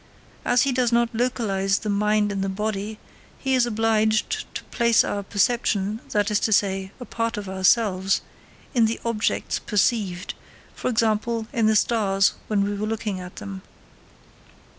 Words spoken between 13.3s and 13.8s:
them.